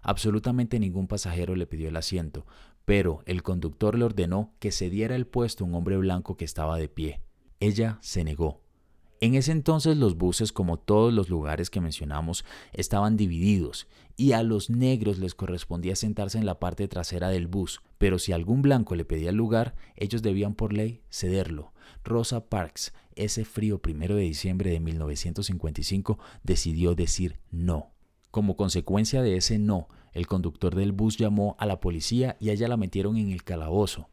Absolutamente 0.02 0.78
ningún 0.78 1.06
pasajero 1.06 1.56
le 1.56 1.66
pidió 1.66 1.88
el 1.88 1.96
asiento, 1.96 2.46
pero 2.90 3.22
el 3.24 3.44
conductor 3.44 3.96
le 3.96 4.04
ordenó 4.04 4.52
que 4.58 4.72
se 4.72 4.90
diera 4.90 5.14
el 5.14 5.24
puesto 5.24 5.62
a 5.62 5.68
un 5.68 5.76
hombre 5.76 5.96
blanco 5.96 6.36
que 6.36 6.44
estaba 6.44 6.76
de 6.76 6.88
pie. 6.88 7.20
Ella 7.60 8.00
se 8.02 8.24
negó. 8.24 8.62
En 9.20 9.36
ese 9.36 9.52
entonces 9.52 9.96
los 9.96 10.16
buses, 10.16 10.50
como 10.50 10.76
todos 10.76 11.12
los 11.12 11.28
lugares 11.28 11.70
que 11.70 11.80
mencionamos, 11.80 12.44
estaban 12.72 13.16
divididos 13.16 13.86
y 14.16 14.32
a 14.32 14.42
los 14.42 14.70
negros 14.70 15.20
les 15.20 15.36
correspondía 15.36 15.94
sentarse 15.94 16.38
en 16.38 16.46
la 16.46 16.58
parte 16.58 16.88
trasera 16.88 17.28
del 17.28 17.46
bus, 17.46 17.80
pero 17.98 18.18
si 18.18 18.32
algún 18.32 18.60
blanco 18.60 18.96
le 18.96 19.04
pedía 19.04 19.30
el 19.30 19.36
lugar, 19.36 19.76
ellos 19.94 20.20
debían 20.20 20.56
por 20.56 20.72
ley 20.72 21.00
cederlo. 21.12 21.72
Rosa 22.02 22.48
Parks, 22.48 22.92
ese 23.14 23.44
frío 23.44 23.78
primero 23.80 24.16
de 24.16 24.22
diciembre 24.22 24.72
de 24.72 24.80
1955, 24.80 26.18
decidió 26.42 26.96
decir 26.96 27.38
no. 27.52 27.92
Como 28.32 28.56
consecuencia 28.56 29.22
de 29.22 29.36
ese 29.36 29.60
no, 29.60 29.86
el 30.12 30.26
conductor 30.26 30.74
del 30.74 30.92
bus 30.92 31.16
llamó 31.16 31.56
a 31.58 31.66
la 31.66 31.80
policía 31.80 32.36
y 32.40 32.50
a 32.50 32.52
ella 32.52 32.68
la 32.68 32.76
metieron 32.76 33.16
en 33.16 33.30
el 33.30 33.44
calabozo. 33.44 34.08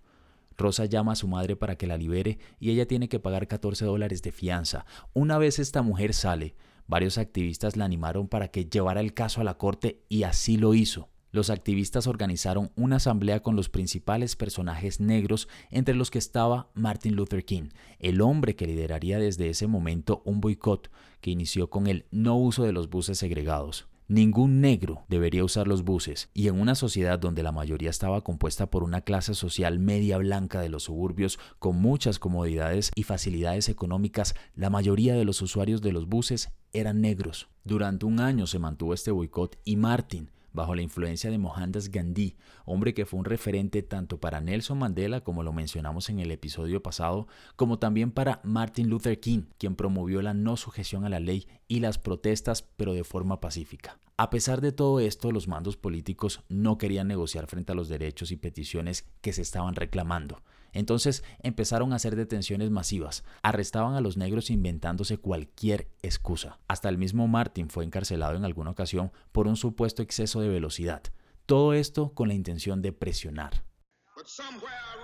Rosa 0.57 0.85
llama 0.85 1.11
a 1.11 1.15
su 1.15 1.27
madre 1.27 1.55
para 1.55 1.77
que 1.77 1.87
la 1.87 1.97
libere 1.97 2.39
y 2.59 2.71
ella 2.71 2.87
tiene 2.87 3.09
que 3.09 3.19
pagar 3.19 3.47
14 3.47 3.85
dólares 3.85 4.21
de 4.23 4.31
fianza. 4.31 4.85
Una 5.13 5.37
vez 5.37 5.59
esta 5.59 5.81
mujer 5.81 6.13
sale, 6.13 6.55
varios 6.87 7.17
activistas 7.17 7.77
la 7.77 7.85
animaron 7.85 8.27
para 8.27 8.47
que 8.49 8.65
llevara 8.65 9.01
el 9.01 9.13
caso 9.13 9.41
a 9.41 9.43
la 9.43 9.57
corte 9.57 10.01
y 10.09 10.23
así 10.23 10.57
lo 10.57 10.73
hizo. 10.73 11.09
Los 11.31 11.49
activistas 11.49 12.07
organizaron 12.07 12.71
una 12.75 12.95
asamblea 12.95 13.41
con 13.41 13.55
los 13.55 13.69
principales 13.69 14.35
personajes 14.35 14.99
negros, 14.99 15.47
entre 15.69 15.93
los 15.93 16.09
que 16.09 16.17
estaba 16.17 16.71
Martin 16.73 17.15
Luther 17.15 17.43
King, 17.45 17.69
el 17.99 18.21
hombre 18.21 18.55
que 18.55 18.65
lideraría 18.65 19.19
desde 19.19 19.49
ese 19.49 19.67
momento 19.67 20.23
un 20.25 20.39
boicot 20.39 20.89
que 21.21 21.29
inició 21.29 21.69
con 21.69 21.85
el 21.87 22.05
no 22.11 22.37
uso 22.37 22.63
de 22.63 22.71
los 22.71 22.89
buses 22.89 23.19
segregados. 23.19 23.87
Ningún 24.09 24.61
negro 24.61 25.03
debería 25.09 25.43
usar 25.43 25.67
los 25.67 25.83
buses, 25.83 26.29
y 26.33 26.47
en 26.47 26.61
una 26.61 26.75
sociedad 26.75 27.19
donde 27.19 27.43
la 27.43 27.51
mayoría 27.51 27.89
estaba 27.89 28.23
compuesta 28.23 28.69
por 28.69 28.83
una 28.83 29.01
clase 29.01 29.33
social 29.33 29.79
media 29.79 30.17
blanca 30.17 30.61
de 30.61 30.69
los 30.69 30.83
suburbios 30.83 31.39
con 31.59 31.75
muchas 31.75 32.17
comodidades 32.17 32.91
y 32.95 33.03
facilidades 33.03 33.67
económicas, 33.67 34.33
la 34.55 34.69
mayoría 34.69 35.13
de 35.15 35.25
los 35.25 35.41
usuarios 35.41 35.81
de 35.81 35.91
los 35.91 36.07
buses 36.07 36.53
eran 36.71 37.01
negros. 37.01 37.49
Durante 37.65 38.05
un 38.05 38.21
año 38.21 38.47
se 38.47 38.59
mantuvo 38.59 38.93
este 38.93 39.11
boicot 39.11 39.59
y 39.65 39.75
Martin, 39.75 40.31
bajo 40.57 40.75
la 40.75 40.81
influencia 40.81 41.31
de 41.31 41.37
Mohandas 41.37 41.89
Gandhi, 41.89 42.35
hombre 42.65 42.93
que 42.93 43.05
fue 43.05 43.19
un 43.19 43.25
referente 43.25 43.83
tanto 43.83 44.19
para 44.19 44.41
Nelson 44.41 44.79
Mandela, 44.79 45.21
como 45.21 45.43
lo 45.43 45.53
mencionamos 45.53 46.09
en 46.09 46.19
el 46.19 46.31
episodio 46.31 46.83
pasado, 46.83 47.27
como 47.55 47.79
también 47.79 48.11
para 48.11 48.41
Martin 48.43 48.89
Luther 48.89 49.19
King, 49.19 49.43
quien 49.59 49.75
promovió 49.75 50.21
la 50.21 50.33
no 50.33 50.57
sujeción 50.57 51.05
a 51.05 51.09
la 51.09 51.19
ley 51.19 51.47
y 51.67 51.79
las 51.79 51.99
protestas, 51.99 52.63
pero 52.63 52.93
de 52.93 53.03
forma 53.03 53.39
pacífica. 53.39 53.99
A 54.17 54.31
pesar 54.31 54.61
de 54.61 54.71
todo 54.71 54.99
esto, 54.99 55.31
los 55.31 55.47
mandos 55.47 55.77
políticos 55.77 56.41
no 56.49 56.79
querían 56.79 57.07
negociar 57.07 57.45
frente 57.45 57.71
a 57.71 57.75
los 57.75 57.87
derechos 57.87 58.31
y 58.31 58.35
peticiones 58.35 59.05
que 59.21 59.33
se 59.33 59.43
estaban 59.43 59.75
reclamando. 59.75 60.41
Entonces 60.77 61.23
empezaron 61.41 61.91
a 61.91 61.95
hacer 61.95 62.15
detenciones 62.15 62.69
masivas, 62.69 63.23
arrestaban 63.41 63.95
a 63.95 63.99
los 63.99 64.15
negros 64.15 64.51
inventándose 64.51 65.17
cualquier 65.17 65.87
excusa. 66.03 66.59
Hasta 66.67 66.87
el 66.87 66.99
mismo 66.99 67.27
Martin 67.27 67.71
fue 67.71 67.83
encarcelado 67.83 68.35
en 68.35 68.45
alguna 68.45 68.69
ocasión 68.69 69.11
por 69.31 69.47
un 69.47 69.55
supuesto 69.55 70.03
exceso 70.03 70.39
de 70.39 70.49
velocidad. 70.49 71.01
Todo 71.47 71.73
esto 71.73 72.13
con 72.13 72.27
la 72.27 72.35
intención 72.35 72.83
de 72.83 72.93
presionar. 72.93 73.65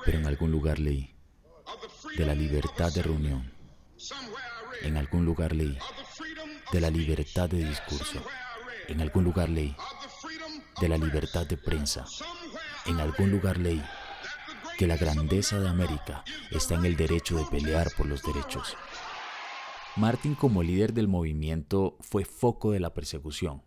Pero 0.05 0.19
en 0.19 0.27
algún 0.27 0.51
lugar 0.51 0.77
leí 0.77 1.15
de 2.17 2.25
la 2.27 2.35
libertad 2.35 2.93
de 2.93 3.01
reunión. 3.01 3.51
En 4.83 4.95
algún 4.95 5.25
lugar 5.25 5.55
leí 5.55 5.75
de 6.71 6.81
la 6.81 6.91
libertad 6.91 7.49
de 7.49 7.67
discurso. 7.67 8.23
En 8.87 9.01
algún 9.01 9.23
lugar 9.23 9.49
leí 9.49 9.75
de 10.79 10.87
la 10.87 10.99
libertad 10.99 11.47
de 11.47 11.57
prensa. 11.57 12.05
En 12.85 12.99
algún 12.99 13.31
lugar 13.31 13.57
leí 13.57 13.81
que 14.77 14.87
la 14.87 14.97
grandeza 14.97 15.59
de 15.59 15.69
América 15.69 16.23
está 16.51 16.75
en 16.75 16.85
el 16.85 16.95
derecho 16.95 17.37
de 17.37 17.45
pelear 17.45 17.89
por 17.95 18.07
los 18.07 18.23
derechos. 18.23 18.75
Martin 19.95 20.33
como 20.33 20.63
líder 20.63 20.93
del 20.93 21.07
movimiento 21.07 21.97
fue 21.99 22.25
foco 22.25 22.71
de 22.71 22.79
la 22.79 22.93
persecución. 22.93 23.61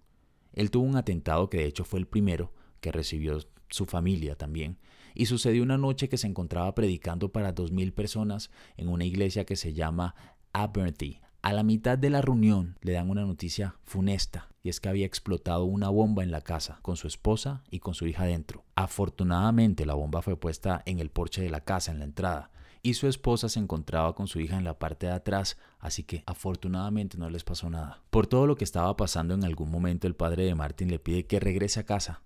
Él 0.53 0.71
tuvo 0.71 0.85
un 0.85 0.97
atentado 0.97 1.49
que 1.49 1.59
de 1.59 1.67
hecho 1.67 1.85
fue 1.85 2.01
el 2.01 2.07
primero 2.07 2.53
que 2.81 2.91
recibió 2.91 3.39
su 3.69 3.87
familia 3.87 4.37
también, 4.37 4.79
y 5.15 5.27
sucedió 5.27 5.63
una 5.63 5.79
noche 5.79 6.09
que 6.09 6.19
se 6.19 6.27
encontraba 6.27 6.75
predicando 6.75 7.33
para 7.33 7.53
dos 7.53 7.73
mil 7.73 7.93
personas 7.93 8.51
en 8.77 8.89
una 8.89 9.05
iglesia 9.05 9.47
que 9.47 9.57
se 9.57 9.73
llama 9.73 10.15
Abernethy, 10.53 11.21
a 11.47 11.53
la 11.53 11.63
mitad 11.63 11.97
de 11.97 12.11
la 12.11 12.23
reunión 12.23 12.77
le 12.81 12.95
dan 12.95 13.09
una 13.09 13.25
noticia 13.25 13.77
funesta 13.85 14.49
y 14.65 14.69
es 14.69 14.81
que 14.81 14.89
había 14.89 15.07
explotado 15.07 15.65
una 15.65 15.91
bomba 15.91 16.25
en 16.25 16.33
la 16.33 16.41
casa 16.41 16.81
con 16.83 16.97
su 16.97 17.07
esposa 17.07 17.63
y 17.71 17.79
con 17.79 17.95
su 17.95 18.09
hija 18.09 18.25
dentro. 18.25 18.65
Afortunadamente 18.75 19.87
la 19.87 19.95
bomba 19.95 20.23
fue 20.23 20.37
puesta 20.37 20.83
en 20.87 20.99
el 20.99 21.09
porche 21.09 21.43
de 21.43 21.51
la 21.51 21.61
casa 21.61 21.93
en 21.93 22.01
la 22.01 22.05
entrada 22.05 22.51
y 22.83 22.95
su 22.95 23.07
esposa 23.07 23.49
se 23.49 23.61
encontraba 23.61 24.17
con 24.17 24.27
su 24.27 24.41
hija 24.41 24.57
en 24.59 24.65
la 24.65 24.81
parte 24.81 25.07
de 25.07 25.13
atrás, 25.13 25.57
así 25.79 26.03
que 26.03 26.25
afortunadamente 26.27 27.17
no 27.17 27.31
les 27.31 27.45
pasó 27.45 27.71
nada. 27.71 28.03
Por 28.11 28.27
todo 28.27 28.49
lo 28.49 28.57
que 28.57 28.65
estaba 28.65 28.97
pasando 28.97 29.33
en 29.35 29.45
algún 29.45 29.71
momento 29.71 30.09
el 30.09 30.17
padre 30.17 30.47
de 30.47 30.57
Martin 30.57 30.91
le 30.91 30.99
pide 30.99 31.27
que 31.27 31.39
regrese 31.39 31.79
a 31.79 31.87
casa, 31.87 32.23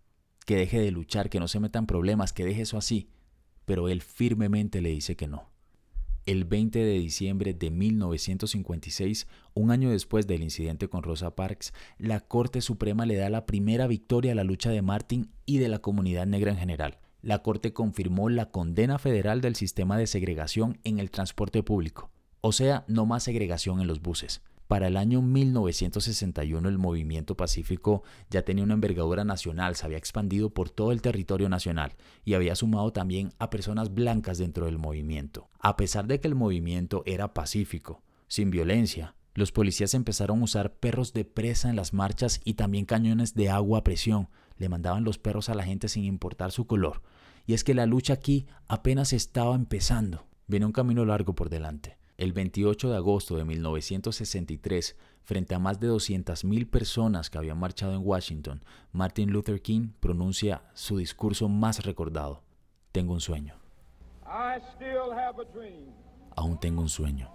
que 0.47 0.57
deje 0.57 0.81
de 0.81 0.93
luchar, 0.93 1.29
que 1.29 1.41
no 1.41 1.49
se 1.49 1.61
metan 1.61 1.85
problemas, 1.85 2.33
que 2.33 2.47
deje 2.47 2.63
eso 2.63 2.79
así, 2.79 3.11
pero 3.67 3.91
él 3.91 4.01
firmemente 4.01 4.81
le 4.81 4.89
dice 4.89 5.15
que 5.15 5.29
no. 5.29 5.51
El 6.27 6.45
20 6.45 6.79
de 6.79 6.99
diciembre 6.99 7.55
de 7.55 7.71
1956, 7.71 9.27
un 9.55 9.71
año 9.71 9.91
después 9.91 10.27
del 10.27 10.43
incidente 10.43 10.89
con 10.89 11.03
Rosa 11.03 11.35
Parks, 11.35 11.73
la 11.99 12.21
Corte 12.21 12.61
Suprema 12.61 13.07
le 13.07 13.17
da 13.17 13.31
la 13.31 13.47
primera 13.47 13.87
victoria 13.87 14.33
a 14.33 14.35
la 14.35 14.45
lucha 14.45 14.71
de 14.71 14.83
Martin 14.83 15.31
y 15.47 15.59
de 15.59 15.69
la 15.69 15.79
comunidad 15.79 16.27
negra 16.27 16.53
en 16.53 16.59
general. 16.59 16.99
La 17.23 17.43
Corte 17.43 17.73
confirmó 17.73 18.29
la 18.29 18.51
condena 18.51 18.99
federal 18.99 19.41
del 19.41 19.57
sistema 19.57 19.99
de 19.99 20.07
segregación 20.07 20.79
en 20.85 20.99
el 20.99 21.11
transporte 21.11 21.63
público, 21.63 22.11
o 22.41 22.53
sea, 22.53 22.85
no 22.87 23.07
más 23.07 23.25
segregación 23.25 23.81
en 23.81 23.87
los 23.87 24.01
buses. 24.01 24.43
Para 24.71 24.87
el 24.87 24.97
año 24.97 25.21
1961 25.21 26.69
el 26.69 26.79
movimiento 26.79 27.37
pacífico 27.37 28.05
ya 28.31 28.43
tenía 28.43 28.63
una 28.63 28.75
envergadura 28.75 29.25
nacional, 29.25 29.75
se 29.75 29.85
había 29.85 29.99
expandido 29.99 30.51
por 30.51 30.71
todo 30.71 30.93
el 30.93 31.03
territorio 31.03 31.49
nacional 31.49 31.97
y 32.25 32.35
había 32.35 32.55
sumado 32.55 32.93
también 32.93 33.33
a 33.41 33.51
personas 33.51 33.93
blancas 33.93 34.39
dentro 34.39 34.67
del 34.67 34.79
movimiento. 34.79 35.49
A 35.59 35.77
pesar 35.77 36.07
de 36.07 36.21
que 36.21 36.29
el 36.29 36.37
movimiento 36.37 37.03
era 37.05 37.35
pacífico, 37.35 38.05
sin 38.29 38.53
violencia, 38.53 39.17
los 39.35 39.51
policías 39.51 39.93
empezaron 39.95 40.41
a 40.41 40.45
usar 40.45 40.73
perros 40.75 41.13
de 41.15 41.25
presa 41.25 41.69
en 41.69 41.75
las 41.75 41.93
marchas 41.93 42.41
y 42.45 42.55
también 42.55 42.85
cañones 42.85 43.35
de 43.35 43.51
agua 43.51 43.81
a 43.81 43.83
presión. 43.83 44.29
Le 44.57 44.69
mandaban 44.69 45.03
los 45.03 45.19
perros 45.19 45.49
a 45.49 45.57
la 45.57 45.65
gente 45.65 45.89
sin 45.89 46.05
importar 46.05 46.53
su 46.53 46.69
color. 46.69 47.03
Y 47.45 47.55
es 47.55 47.65
que 47.65 47.75
la 47.75 47.87
lucha 47.87 48.13
aquí 48.13 48.47
apenas 48.69 49.13
estaba 49.13 49.57
empezando. 49.57 50.29
Viene 50.47 50.67
un 50.67 50.73
camino 50.73 51.05
largo 51.05 51.35
por 51.35 51.51
delante. 51.51 52.00
El 52.21 52.35
28 52.35 52.91
de 52.91 52.97
agosto 52.99 53.39
de 53.39 53.47
1963, 53.47 54.95
frente 55.23 55.55
a 55.55 55.59
más 55.59 55.81
de 55.81 55.89
200.000 55.89 56.69
personas 56.69 57.31
que 57.31 57.39
habían 57.39 57.59
marchado 57.59 57.95
en 57.95 58.07
Washington, 58.07 58.63
Martin 58.93 59.31
Luther 59.33 59.63
King 59.63 59.93
pronuncia 60.01 60.65
su 60.75 60.99
discurso 60.99 61.49
más 61.49 61.83
recordado. 61.83 62.43
Tengo 62.93 63.15
un 63.15 63.23
sueño. 63.23 63.55
Aún 66.37 66.61
tengo 66.61 66.83
un 66.83 66.91
sueño. 66.91 67.31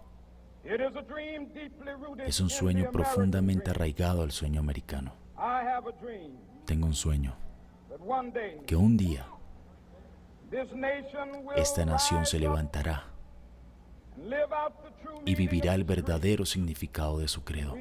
Es 2.23 2.39
un 2.39 2.51
sueño 2.51 2.91
profundamente 2.91 3.71
arraigado 3.71 4.21
al 4.21 4.31
sueño 4.31 4.59
americano. 4.59 5.15
Tengo 6.65 6.85
un 6.85 6.93
sueño 6.93 7.35
que 8.67 8.75
un 8.75 8.97
día 8.97 9.25
esta 11.55 11.85
nación 11.85 12.27
se 12.27 12.37
levantará 12.37 13.14
y 15.25 15.35
vivirá 15.35 15.75
el 15.75 15.83
verdadero 15.83 16.45
significado 16.45 17.19
de 17.19 17.27
su 17.27 17.43
credo. 17.43 17.75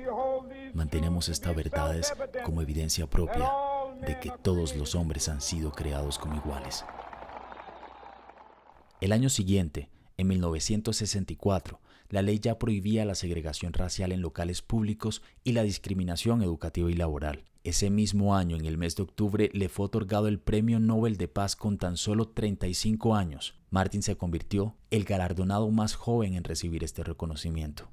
Mantenemos 0.72 1.28
estas 1.28 1.54
verdades 1.54 2.12
como 2.44 2.62
evidencia 2.62 3.06
propia 3.08 3.50
de 4.00 4.18
que 4.18 4.32
todos 4.42 4.74
los 4.76 4.94
hombres 4.94 5.28
han 5.28 5.40
sido 5.40 5.72
creados 5.72 6.18
como 6.18 6.36
iguales. 6.36 6.84
El 9.00 9.12
año 9.12 9.28
siguiente, 9.28 9.90
en 10.16 10.28
1964, 10.28 11.80
la 12.08 12.22
ley 12.22 12.38
ya 12.38 12.58
prohibía 12.58 13.04
la 13.04 13.14
segregación 13.14 13.72
racial 13.72 14.12
en 14.12 14.22
locales 14.22 14.62
públicos 14.62 15.22
y 15.42 15.52
la 15.52 15.62
discriminación 15.62 16.42
educativa 16.42 16.90
y 16.90 16.94
laboral. 16.94 17.44
Ese 17.64 17.88
mismo 17.88 18.36
año, 18.36 18.58
en 18.58 18.66
el 18.66 18.76
mes 18.76 18.94
de 18.94 19.04
octubre, 19.04 19.48
le 19.54 19.70
fue 19.70 19.86
otorgado 19.86 20.28
el 20.28 20.38
Premio 20.38 20.80
Nobel 20.80 21.16
de 21.16 21.28
Paz 21.28 21.56
con 21.56 21.78
tan 21.78 21.96
solo 21.96 22.28
35 22.28 23.16
años. 23.16 23.54
Martin 23.70 24.02
se 24.02 24.16
convirtió 24.16 24.76
el 24.90 25.04
galardonado 25.04 25.70
más 25.70 25.94
joven 25.94 26.34
en 26.34 26.44
recibir 26.44 26.84
este 26.84 27.02
reconocimiento. 27.02 27.88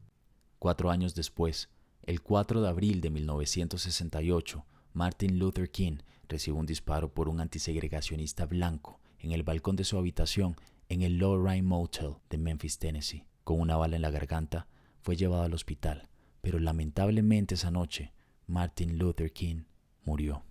Cuatro 0.59 0.91
años 0.91 1.15
después, 1.15 1.69
el 2.03 2.21
4 2.21 2.61
de 2.61 2.67
abril 2.67 2.99
de 2.99 3.11
1968, 3.11 4.65
Martin 4.91 5.39
Luther 5.39 5.71
King 5.71 5.99
recibió 6.27 6.59
un 6.59 6.65
disparo 6.65 7.13
por 7.13 7.29
un 7.29 7.39
antisegregacionista 7.39 8.45
blanco 8.45 8.99
en 9.19 9.31
el 9.31 9.43
balcón 9.43 9.77
de 9.77 9.85
su 9.85 9.97
habitación 9.97 10.57
en 10.89 11.01
el 11.01 11.17
Lorraine 11.17 11.65
Motel 11.65 12.15
de 12.29 12.37
Memphis, 12.37 12.77
Tennessee. 12.77 13.23
Con 13.45 13.61
una 13.61 13.77
bala 13.77 13.95
en 13.95 14.01
la 14.01 14.11
garganta, 14.11 14.67
fue 14.99 15.15
llevado 15.15 15.43
al 15.43 15.53
hospital, 15.53 16.09
pero 16.41 16.59
lamentablemente 16.59 17.55
esa 17.55 17.71
noche, 17.71 18.11
Martin 18.51 18.97
Luther 18.97 19.31
King 19.31 19.63
murió. 20.03 20.43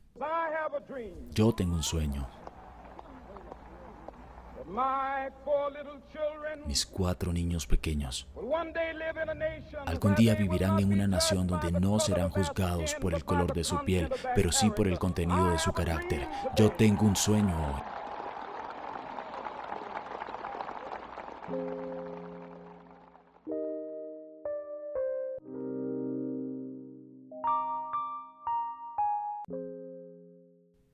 Yo 1.33 1.52
tengo 1.54 1.75
un 1.75 1.83
sueño. 1.83 2.26
Mis 6.66 6.87
cuatro 6.87 7.33
niños 7.33 7.66
pequeños 7.66 8.26
algún 9.87 10.14
día 10.14 10.35
vivirán 10.35 10.78
en 10.78 10.92
una 10.92 11.07
nación 11.07 11.47
donde 11.47 11.73
no 11.73 11.99
serán 11.99 12.30
juzgados 12.30 12.95
por 12.95 13.14
el 13.14 13.25
color 13.25 13.52
de 13.52 13.64
su 13.64 13.78
piel, 13.85 14.09
pero 14.35 14.52
sí 14.52 14.71
por 14.71 14.87
el 14.87 14.99
contenido 14.99 15.50
de 15.50 15.59
su 15.59 15.73
carácter. 15.73 16.28
Yo 16.57 16.71
tengo 16.71 17.07
un 17.07 17.16
sueño 17.16 17.54
hoy. 17.57 17.83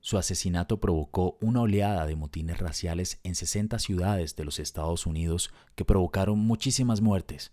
Su 0.07 0.17
asesinato 0.17 0.79
provocó 0.79 1.37
una 1.41 1.59
oleada 1.59 2.05
de 2.05 2.15
motines 2.15 2.59
raciales 2.59 3.19
en 3.25 3.35
60 3.35 3.77
ciudades 3.77 4.37
de 4.37 4.45
los 4.45 4.57
Estados 4.57 5.05
Unidos 5.05 5.51
que 5.75 5.83
provocaron 5.83 6.39
muchísimas 6.39 7.01
muertes. 7.01 7.51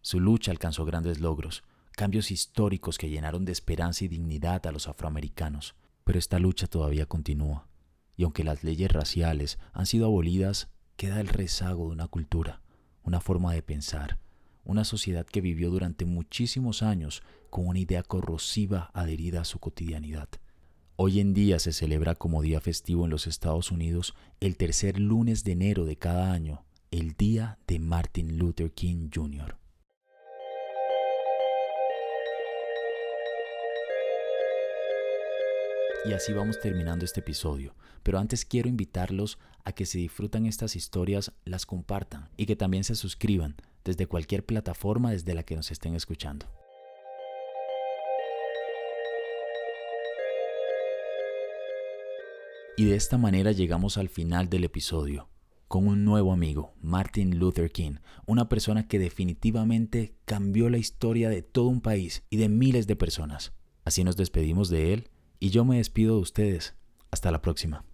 Su 0.00 0.18
lucha 0.18 0.52
alcanzó 0.52 0.86
grandes 0.86 1.20
logros, 1.20 1.64
cambios 1.90 2.30
históricos 2.30 2.96
que 2.96 3.10
llenaron 3.10 3.44
de 3.44 3.52
esperanza 3.52 4.06
y 4.06 4.08
dignidad 4.08 4.66
a 4.66 4.72
los 4.72 4.88
afroamericanos. 4.88 5.74
Pero 6.04 6.18
esta 6.18 6.38
lucha 6.38 6.66
todavía 6.66 7.04
continúa, 7.04 7.68
y 8.16 8.22
aunque 8.22 8.42
las 8.42 8.64
leyes 8.64 8.90
raciales 8.90 9.58
han 9.74 9.84
sido 9.84 10.06
abolidas, 10.06 10.70
queda 10.96 11.20
el 11.20 11.28
rezago 11.28 11.88
de 11.88 11.92
una 11.92 12.08
cultura, 12.08 12.62
una 13.02 13.20
forma 13.20 13.52
de 13.52 13.62
pensar, 13.62 14.18
una 14.64 14.84
sociedad 14.84 15.26
que 15.26 15.42
vivió 15.42 15.68
durante 15.68 16.06
muchísimos 16.06 16.82
años 16.82 17.22
con 17.50 17.68
una 17.68 17.80
idea 17.80 18.02
corrosiva 18.02 18.90
adherida 18.94 19.42
a 19.42 19.44
su 19.44 19.58
cotidianidad. 19.58 20.30
Hoy 21.04 21.18
en 21.18 21.34
día 21.34 21.58
se 21.58 21.72
celebra 21.72 22.14
como 22.14 22.42
día 22.42 22.60
festivo 22.60 23.06
en 23.06 23.10
los 23.10 23.26
Estados 23.26 23.72
Unidos 23.72 24.14
el 24.38 24.56
tercer 24.56 25.00
lunes 25.00 25.42
de 25.42 25.50
enero 25.50 25.84
de 25.84 25.96
cada 25.96 26.30
año, 26.30 26.64
el 26.92 27.14
día 27.14 27.58
de 27.66 27.80
Martin 27.80 28.38
Luther 28.38 28.70
King 28.70 29.10
Jr. 29.12 29.56
Y 36.04 36.12
así 36.12 36.32
vamos 36.32 36.60
terminando 36.60 37.04
este 37.04 37.18
episodio. 37.18 37.74
Pero 38.04 38.20
antes 38.20 38.44
quiero 38.44 38.68
invitarlos 38.68 39.40
a 39.64 39.72
que 39.72 39.86
si 39.86 39.98
disfrutan 39.98 40.46
estas 40.46 40.76
historias, 40.76 41.32
las 41.44 41.66
compartan 41.66 42.28
y 42.36 42.46
que 42.46 42.54
también 42.54 42.84
se 42.84 42.94
suscriban 42.94 43.56
desde 43.82 44.06
cualquier 44.06 44.46
plataforma 44.46 45.10
desde 45.10 45.34
la 45.34 45.42
que 45.42 45.56
nos 45.56 45.72
estén 45.72 45.96
escuchando. 45.96 46.46
Y 52.76 52.86
de 52.86 52.96
esta 52.96 53.18
manera 53.18 53.52
llegamos 53.52 53.98
al 53.98 54.08
final 54.08 54.48
del 54.48 54.64
episodio, 54.64 55.28
con 55.68 55.86
un 55.86 56.04
nuevo 56.04 56.32
amigo, 56.32 56.74
Martin 56.80 57.38
Luther 57.38 57.70
King, 57.70 57.96
una 58.26 58.48
persona 58.48 58.88
que 58.88 58.98
definitivamente 58.98 60.14
cambió 60.24 60.70
la 60.70 60.78
historia 60.78 61.28
de 61.28 61.42
todo 61.42 61.66
un 61.66 61.82
país 61.82 62.24
y 62.30 62.38
de 62.38 62.48
miles 62.48 62.86
de 62.86 62.96
personas. 62.96 63.52
Así 63.84 64.04
nos 64.04 64.16
despedimos 64.16 64.70
de 64.70 64.94
él 64.94 65.10
y 65.38 65.50
yo 65.50 65.66
me 65.66 65.76
despido 65.76 66.16
de 66.16 66.22
ustedes. 66.22 66.74
Hasta 67.10 67.30
la 67.30 67.42
próxima. 67.42 67.84